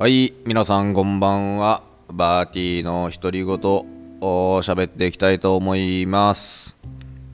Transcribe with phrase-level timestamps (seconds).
[0.00, 1.84] はい、皆さんこんばんは。
[2.10, 6.78] バーティーの独り言を喋っていきたいと思います。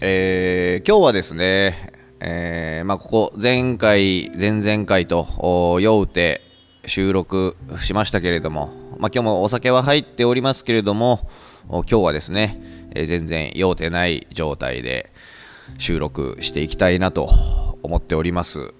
[0.00, 6.43] えー今日はですね、えーまあ、ここ前回、前々回と酔うて
[6.87, 11.30] 収録しましたけれども、まあ、今日もお酒は入っておりますけれども、
[11.69, 12.61] 今日はですね、
[12.96, 15.12] えー全然酔うてない状態で
[15.79, 17.29] 収録していきたいなと
[17.85, 18.75] 思っております。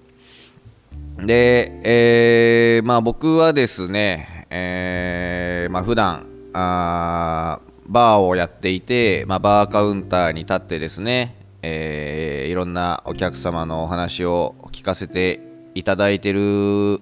[1.19, 15.41] で、えーまあ僕はですね、えーまあ普段あーバーをやっていて、まあ、バーカウンターに立ってですね、えーいろんなお客様のお話を聞かせて
[15.75, 17.01] いただいてる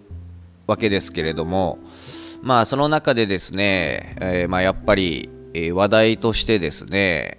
[0.66, 1.78] わけですけれども、
[2.42, 7.38] まあその中でですね、えーまあやっぱり、え話題としてですね、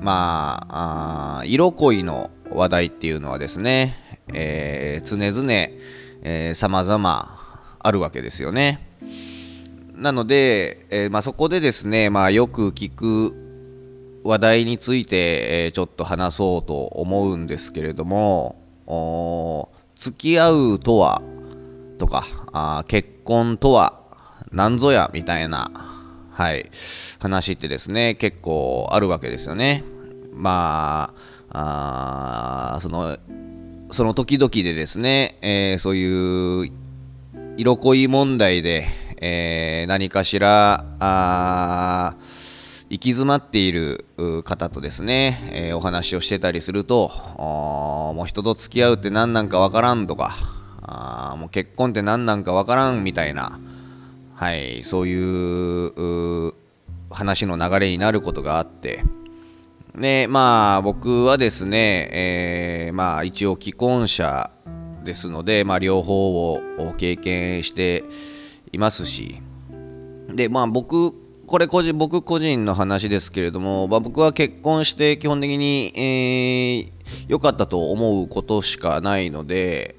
[0.00, 3.96] まあ、あ色恋の話題っていうのはですね、
[4.32, 5.70] えー常々、
[6.22, 8.86] えー、様々あるわけですよね。
[9.94, 18.56] なので、えーまあ、そこでですね、まあ、よく聞く話題について、えーちょっと話そうと思うんですけれども、
[19.94, 21.22] 付き合うとは
[21.98, 24.00] とか、あ結婚とは
[24.52, 25.70] 何ぞやみたいな、
[26.32, 26.70] はい、
[27.20, 29.84] 話ってですね、結構あるわけですよね。
[30.32, 31.14] ま
[31.50, 33.16] あ、あその、
[33.92, 36.70] その時々でですね、えーそういう
[37.56, 42.14] 色恋問題で、えー何かしらあ
[42.88, 44.04] 行き詰まっている
[44.44, 50.36] 方とですね、えーお話をしてたりするともう人と付き合うって何なんかわからんとか
[50.82, 53.58] あもう結婚って何なんかわからんみたいな、
[54.36, 55.88] はい、そうい
[56.48, 56.54] う
[57.10, 59.02] 話の流れになることがあって
[60.00, 64.50] でまあ僕はですね、えーまあ一応既婚者
[65.04, 66.60] ですので、まあ、両方を
[66.96, 68.04] 経験して
[68.72, 69.40] いますし
[70.28, 71.12] でまあ僕
[71.46, 79.96] これ個人僕個人の話ですけれども、まあ、僕は結婚して基本的に良、えー良かったと思うことしかないので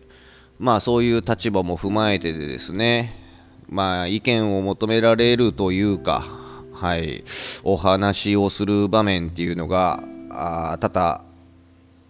[0.60, 3.20] まあそういう立場も踏まえてでですね
[3.68, 6.41] まあ意見を求められるというか
[6.82, 7.24] はい。
[7.64, 11.24] お話をする場面っていうのがあ多々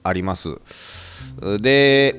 [0.02, 0.56] あります。
[1.62, 2.16] で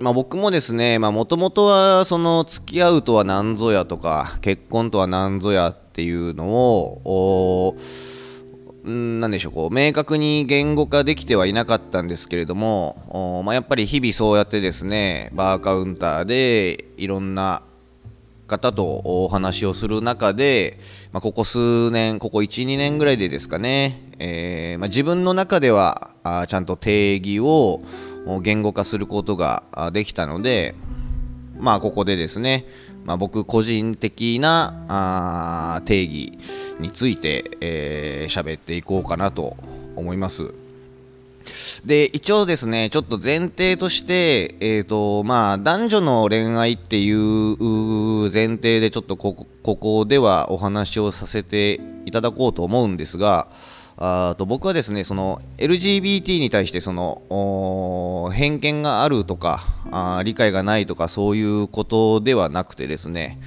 [0.00, 7.76] まあ、僕もですねもともとはその付き合うとは何ぞやとか結婚とは何ぞやっていうのを
[8.84, 17.62] おんなんでしょうこう明確に言語化できてはいなかったんですけれどもまあ、やっぱり日々そうやってですねバーカウンターでいろんな
[18.52, 20.78] 方とお話をする中で、
[21.10, 27.80] まあ、ここ数年ここ12年ぐらいでですかね、えーまあ、自分の中ではあちゃんと定義を
[28.42, 29.62] 言語化することが
[29.94, 30.74] できたので
[31.56, 32.66] まあここでですね、
[33.04, 36.38] まあ、僕個人的なあ定義
[36.78, 39.56] について喋、えーっていこうかなと
[39.96, 40.61] 思います。
[41.84, 47.56] で一応ですねちょっと前提として、えーとまあ、男女の恋愛っていう
[48.32, 53.48] 前提でちょっとここではお話をさせていただこうと思うんですが
[53.96, 59.60] あと僕はですねその LGBT に対してその偏見があるとか
[59.90, 63.38] あ理解がないとかそういうことではなくてですね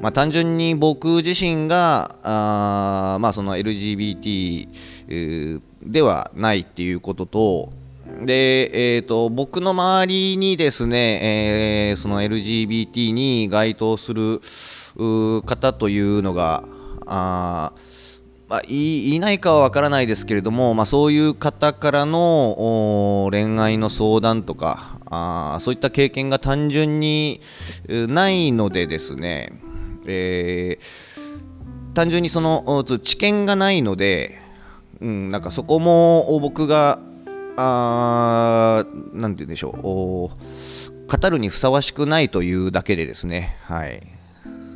[0.00, 5.58] まあ、単純に僕自身があ、まあ、その LGBT
[5.88, 7.72] ではないっていうことと
[8.24, 14.40] で、えー、と僕の周りにですね、えーその LGBT に該当する
[15.42, 16.64] 方というのが
[17.06, 17.72] あ
[18.48, 27.40] まあ、いいないかは分からないですけれども、まあ、そういう方からの恋愛の相談とかあそういった経験が単純に
[27.88, 29.52] ないのでですね、
[30.06, 31.18] えー
[31.94, 34.38] 単純にその知見がないので、
[35.00, 36.98] うん、なんかそこも僕が
[37.56, 40.48] あなんて言うんでしょう。
[41.08, 44.02] 語るにふさわしくないというだけでですね、はい、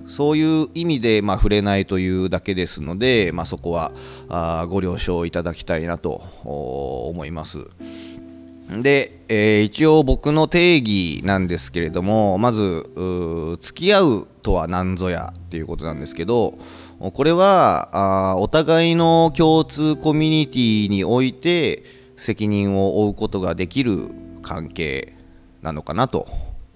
[0.06, 3.92] そういう意味で、まあ、触れないというだけですので、まあ、そこは
[4.28, 7.58] あご了承いただきたいなと思います。
[8.80, 16.54] で、えー一応僕の定義なんですけれどもまずうー付き合うとは何ぞやっていうことなんですけど
[17.10, 17.88] これは
[18.32, 21.82] あお互いの共通コミュニティにおいて
[22.16, 24.08] 責任を負うことができる
[24.42, 25.14] 関係
[25.62, 26.28] なのかなと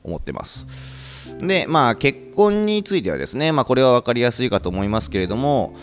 [0.02, 1.38] 思ってます。
[1.38, 5.74] でまあ結婚についてはですね、まあ、これは分かりやすいかと思いますけれども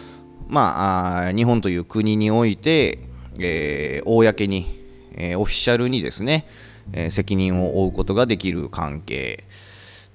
[0.49, 2.99] まああ日本という国において、
[3.39, 4.65] えー公に、
[5.13, 6.47] えーオフィシャルにですね、
[6.91, 9.45] えー責任を負うことができる関係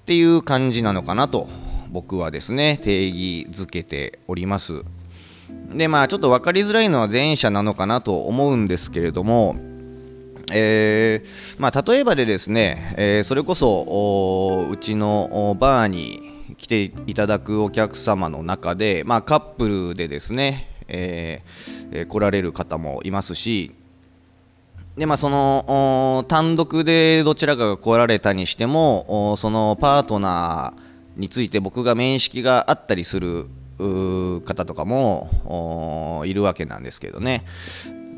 [0.03, 1.47] っていう感じなのかなと
[1.91, 4.83] 僕はですね定義づけております。
[5.73, 9.57] でまあちょっと分かりづらいのは前者なのかなと思うんですけれども
[10.51, 23.75] えー、まあ、例えばでですね、えー、それこそうちのバーに来ていただくお客様の中で、まあ、カップルでですね、えー、来られる方もいますし
[24.97, 30.88] で、まあ、その単独でどちらかが来られたにしてもそのパートナー
[31.19, 33.47] について僕が面識があったりする
[34.47, 37.45] 方とかもいるわけなんですけどね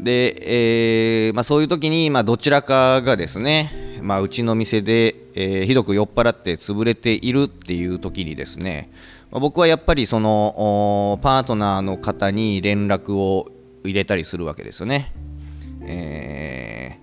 [0.01, 8.91] で、えー、まあ、そういう時に、まあ、どちらかがですね、まあ、うちの店で、えー、ひどく酔っ払って潰れているっていう時にですね、
[9.31, 13.47] ま、僕はやっぱりそのパートナーの方に連絡を
[13.85, 15.13] 入れたりするわけですよね。
[15.83, 16.99] え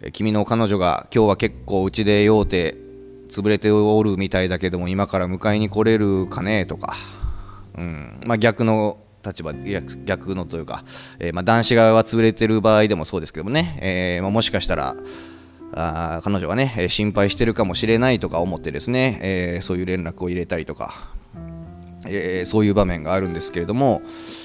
[0.00, 2.76] ー、君の彼女が今日は結構うちで酔うて
[3.32, 6.66] 潰れておるみたいだけども今から迎えに来れるかね？
[6.66, 6.94] とか、
[7.78, 8.20] うん。
[8.26, 10.84] まあ、逆の立場逆のというか、
[11.18, 14.96] えー、まあ、男子側が潰れてる場合でもそうですけどもね、えー、まあ、もしかしたら
[15.74, 20.92] あ彼女がね心配してるかもしれないとか思ってですね、えー、そういう連絡を入れたりとか、
[22.06, 24.02] えそういう場面があるんですけれども、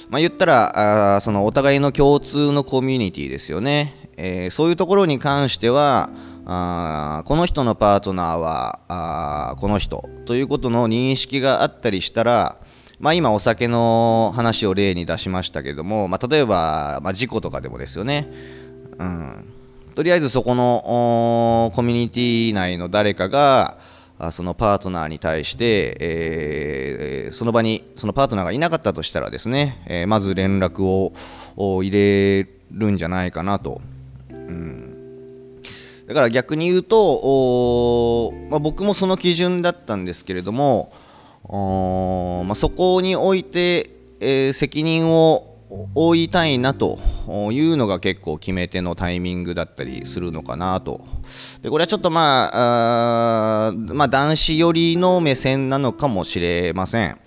[0.09, 6.09] まあ、言ったらあそのお互いの共通のコミュニティですよね、えそういうところに関しては
[6.49, 12.57] あこの人のパートナーはあこの人ということの認識があったりしたら、
[13.01, 18.31] まあ、今お酒の話を例に出しましたけども、まあ、例えば、まあ、事故とかでもですよね、
[18.97, 19.45] うん、
[19.94, 23.77] とりあえずそこのコミュニティ内の誰かが
[24.31, 31.11] そのパートナーに対して、えー、その場にそのパートナーがいなかったとしたらですね、えー、まず連絡を
[31.83, 33.81] 入れるんじゃないかなと、
[34.31, 34.86] うん、
[36.07, 40.94] だから逆に言うと、まあ、僕もその基準だったんですけれども、
[42.45, 43.89] まあ、そこにおいて、
[44.21, 45.57] えー、責任を
[45.95, 46.98] 負いたいなと
[47.51, 51.01] いうのが結構決め手のタイミングだったりするのかなと。
[51.62, 57.19] でこれはちょっとまああ、まあ、男子寄りの目線なのかもしれません。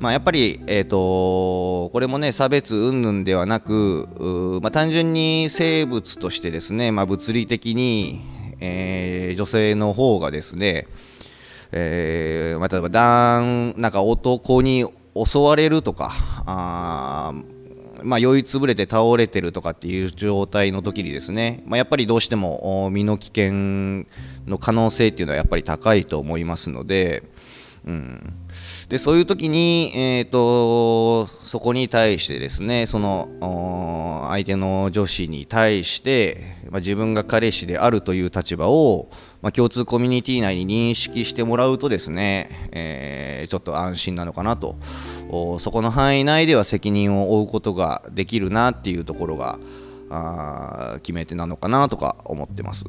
[0.00, 4.08] まあ、やっぱり、えーと、これもね差別云々ではなく、
[4.62, 8.22] まあ、単純に生物としてですね、まあ、物理的に、
[8.60, 10.88] えー、女性の方がですね、
[11.72, 16.10] えーまあ、例えばだんなんか男に襲われるとか
[16.46, 17.34] あ
[18.02, 24.06] まあ、酔いつぶれて倒れてるとかっていう状態の時にですね、まあ、やっぱりどうしても身の危険
[24.46, 27.22] の可能性っていうのはやっぱり高いと思いますので、
[27.86, 28.34] うん、
[28.88, 39.08] でそういう時に、えーと、そこに対してですねその相手の女子に対して、まあ、自分が彼氏であるという立場を、
[39.40, 44.76] まあ、共通コミュニティ内に認識してもらうとですね、えー、ちょっと安心なのかなと
[45.58, 49.58] そこの範囲内では責任を負うことができるなっていうところが
[51.02, 52.84] 決め手なのかなとか思ってます。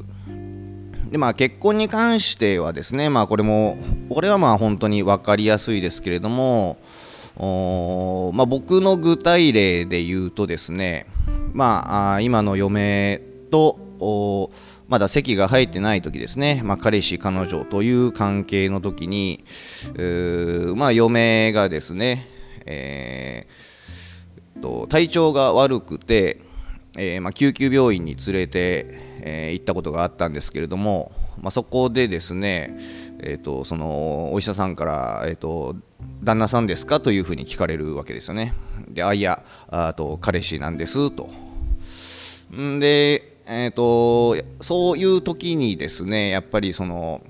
[1.12, 3.78] でまあ、結婚に関してはですね、まあ、これも
[4.10, 6.78] これはまあ本当に分かりやすいですけれども
[7.36, 11.08] お、まあ、僕の具体例で言うとですね、
[11.52, 13.22] まあ、今の嫁
[13.52, 13.78] と
[14.88, 19.44] まだ席が入ってない時ですね、まあ、彼氏彼女という関係の時に
[20.78, 22.26] まあ、嫁がですね、
[22.66, 26.40] えー、と体調が悪くて、
[26.98, 32.78] えーまあ、救急病院に連れてえー、行ったことがあったんですけれども、まあ、そこでですね、
[33.20, 35.76] えーと、そのお医者さんから、えーと
[36.24, 38.54] 「旦那さんですか?」というふうに聞かれるわけですよね。
[38.90, 41.30] で「あいやあと彼氏なんです」と。
[42.56, 47.22] んで、えーと、そういう時にですねやっぱりその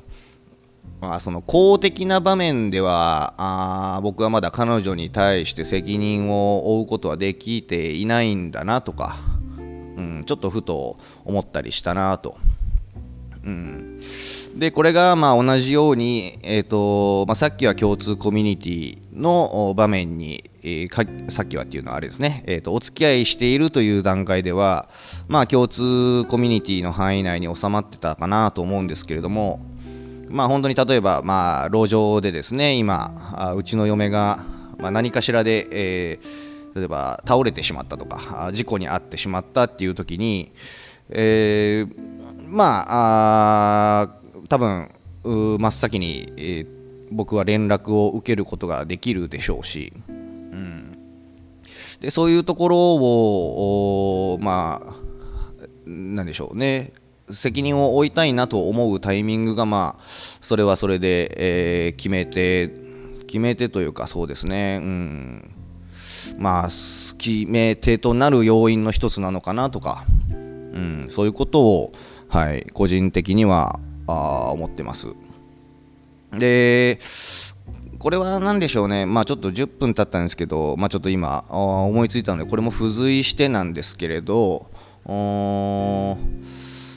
[0.99, 9.17] まあ、その公的な場面ではあ僕はまだ彼女に対して責任を負うことはできていないんだなとか
[10.01, 12.37] うん、ちょっとふと思ったりしたなと。
[13.43, 13.99] うん、
[14.57, 24.89] でこれがまあ同じように、えーとまあ、さっきは共通コミュニティの場面に、えー、さっきはっていうのはあれですね、えーと、お付き合いしているという段階では、
[25.27, 29.59] まあ、共通コミュニティの範囲内に収まってたかなと思うんですけれども、
[30.29, 34.43] まあ、本当に例えば、まあ、路上でですね今あうちの嫁が、
[34.77, 40.51] まあ、何かしらで、えー例えば倒れてしまったとか事故に遭ってしまったっていう時に、
[41.09, 41.95] えー、
[42.47, 44.09] まあ
[44.47, 44.89] 多分
[45.23, 46.67] 真っ先に、えー、
[47.11, 50.97] 僕は連絡を受けることができるでしょうし、うん、
[51.99, 54.93] でそういうところをまあ
[55.85, 56.93] なんでしょうね。
[57.29, 62.69] 責任を負いたいなと思うタイミングがまあそれはそれで、えー、決めて
[63.25, 64.79] 決め手というかそうですね。
[64.81, 65.60] うん。
[66.41, 66.69] まあ
[67.19, 71.91] 決め手となる要因の一つなのかなとか、うん、そういうことを、
[72.29, 75.09] はい、個人的にはあ思ってます。
[76.31, 76.99] で
[77.99, 84.71] これは何でしょうね、まあ、ちょっと10分経ったんですけど、まあ、ちょっと今思いついたのでこれも付随してなんですけれど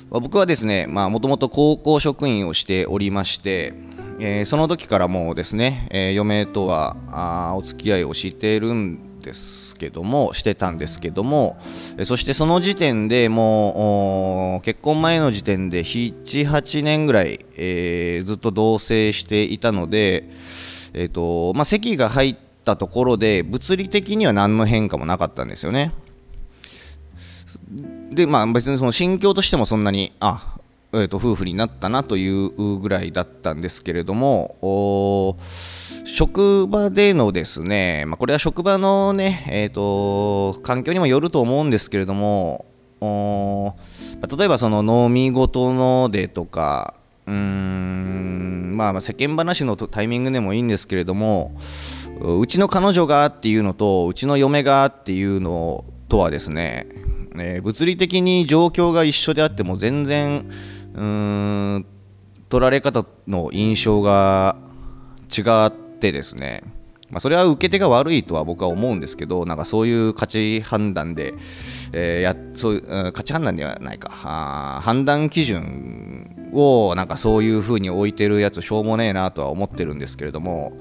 [0.09, 3.75] 僕はですねもともと高校職員をしておりまして、
[4.19, 11.57] えー、その時からもうですね、えー、嫁とはあお付き合いをしているんですけどもしてたんですけども
[12.05, 20.29] そしてその時点でもう結婚前の時点で78年ぐらい、えー、ずっと同棲していたので
[20.95, 25.93] えーとまあ、席が入ったところで物理的には何の変化もなかったんですよね。
[28.13, 30.57] でまあ別にその心境としてもそんなにあ、
[31.01, 35.37] えー、と夫婦になったなというぐらいだったんですけれども
[36.05, 42.67] 職場でのですね、まあ、これは職場のね、えーと、環境にもよると思うんですけれども
[43.01, 46.95] 例えばその飲み事のでとか
[47.27, 51.55] うーんまあ世間話のタイミングでもいいんですけれども
[52.21, 56.87] うちの彼女がっていうのとうちの嫁がっていうのとはですね、
[57.37, 60.49] えー、物理的に状況が一緒であっても全然
[60.95, 61.87] うーん
[62.49, 64.57] 取られ方の印象が
[65.37, 66.63] 違ってですね。
[67.11, 71.35] まあ、それは受け手が悪いとは僕は思うんですけどなんかそういう価値判断で、
[71.93, 74.11] えー、やそうう、価値判断ではないか。
[74.25, 80.73] あ判断基準をなんかそういう風に置いてるやつしょうもねえなとは思ってるんですけれども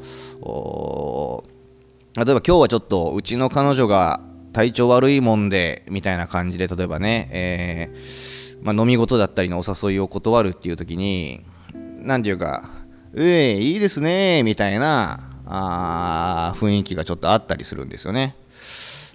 [2.15, 4.21] 例えば今日はちょっとうちの彼女が
[4.53, 11.41] 体調悪いもんでみたいな感じで例えばね、えー、まあ、飲み事だったりのお誘いを断るっていう時に
[11.99, 12.69] 何て言うか
[13.13, 18.35] 「うえいいですね」みたいなあ雰囲気がちょっとあったりするんですよね。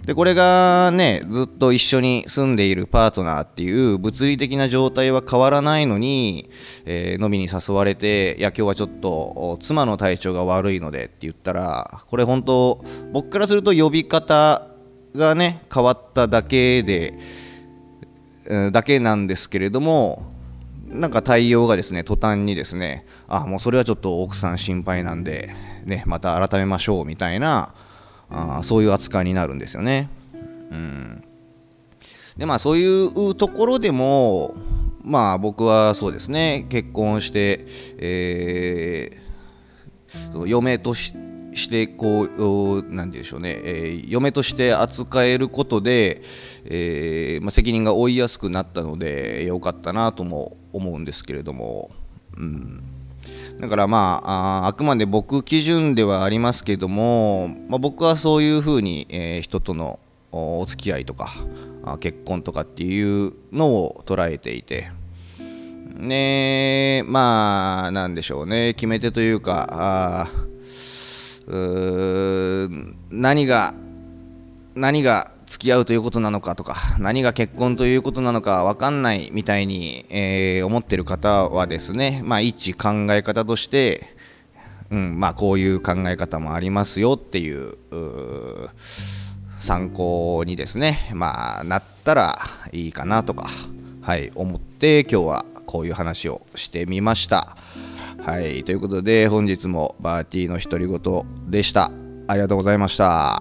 [0.05, 6.49] でこれがねずっと一緒に住んでいるパートナーっていう物理的な状態は変わらないのに、
[6.85, 14.67] えー、飲みに誘われていや今日はちょっと妻の体調が悪いのでって言ったらこれ本当僕からすると呼び方
[15.13, 17.13] がね変わっただけで、
[18.71, 20.31] だけなんですけれども
[20.87, 25.53] なんか対応がですね途端にですねあもうそれはちょっと奥さん心配なんで
[25.85, 27.73] ね、また改めましょうみたいな
[28.29, 30.09] あそういう扱いになるんですよね。
[30.71, 31.23] うん、
[32.37, 34.55] でまあそういうところでも
[35.03, 37.65] まあ僕はそうですね結婚して、
[37.97, 41.38] えー、嫁として
[41.97, 46.21] こう何て言うんでしょうね、えー、嫁として扱えることで、
[46.65, 51.91] えー、まあ、責任が負いやすくなったので良かったなとも思うんですけれども。
[52.37, 52.83] うん。
[53.59, 59.99] だからまああくまで僕基準ではありますけども、まあ、僕はそういうふうに、えー、人との
[60.31, 61.29] お付き合いとか
[61.99, 64.91] 結婚とかっていうのを捉えていて。
[65.95, 68.73] ねまあなんでしょうね。
[68.73, 70.27] 決め手というかあ
[73.11, 73.73] 何が
[74.75, 84.19] 何が付き合うということなのかとか何が結婚ということなのか分かんないみたいに、えー、思ってる方はですねまあ一考え方として
[84.91, 87.77] うんまあ、こういう考え方もありますよっていう
[89.59, 92.39] 参考にですねまあなったら
[92.71, 93.47] いいかなとか
[94.01, 97.55] はい思って今日はこういう話をしてみました。
[98.21, 101.91] はい、ということで本日もバーティーの独り言でした。
[102.27, 103.39] ありがとうございました。